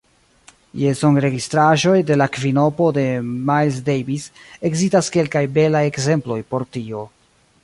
Je 0.83 0.93
sonregistraĵoj 1.01 1.93
de 2.07 2.17
la 2.17 2.27
kvinopo 2.39 2.89
de 2.99 3.03
Miles 3.29 3.79
Davis 3.91 4.27
ekzistas 4.71 5.15
kelkaj 5.19 5.47
belaj 5.61 5.87
ekzemploj 5.95 6.45
por 6.53 6.69
tio. 6.79 7.09